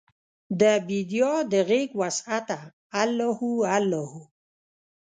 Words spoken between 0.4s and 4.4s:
دبیدیا د غیږوسعته الله هو، الله هو